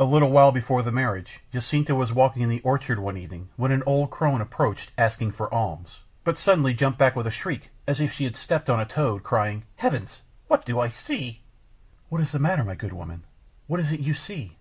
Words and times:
A 0.00 0.04
little 0.04 0.30
while 0.32 0.50
before 0.50 0.82
the 0.82 0.90
marriage 0.90 1.38
Jacinta 1.52 1.94
was 1.94 2.12
walking 2.12 2.42
in 2.42 2.48
the 2.48 2.58
orchard 2.62 2.98
one 2.98 3.16
evening, 3.16 3.50
when 3.54 3.70
an 3.70 3.84
old 3.86 4.10
crone 4.10 4.40
approached, 4.40 4.90
asking 4.98 5.30
for 5.30 5.48
alms, 5.54 6.00
but 6.24 6.36
suddenly 6.36 6.74
jumped 6.74 6.98
back 6.98 7.14
with 7.14 7.24
a 7.24 7.30
shriek 7.30 7.70
as 7.86 8.00
if 8.00 8.12
she 8.12 8.24
had 8.24 8.34
stepped 8.34 8.68
on 8.68 8.80
a 8.80 8.84
toad, 8.84 9.22
crying: 9.22 9.62
"Heavens, 9.76 10.22
what 10.48 10.64
do 10.64 10.80
I 10.80 10.88
see?" 10.88 11.42
"What 12.08 12.20
is 12.20 12.32
the 12.32 12.40
matter, 12.40 12.64
my 12.64 12.74
good 12.74 12.92
woman? 12.92 13.22
What 13.68 13.78
is 13.78 13.92
it 13.92 14.00
you 14.00 14.12
see? 14.12 14.58